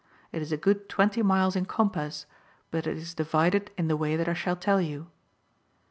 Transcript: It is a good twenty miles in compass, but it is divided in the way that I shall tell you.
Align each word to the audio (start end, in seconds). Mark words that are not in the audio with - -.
It 0.31 0.41
is 0.41 0.51
a 0.51 0.57
good 0.57 0.89
twenty 0.89 1.21
miles 1.21 1.55
in 1.55 1.65
compass, 1.67 2.25
but 2.71 2.87
it 2.87 2.97
is 2.97 3.13
divided 3.13 3.69
in 3.77 3.87
the 3.87 3.95
way 3.95 4.15
that 4.15 4.27
I 4.27 4.33
shall 4.33 4.55
tell 4.55 4.81
you. 4.81 5.11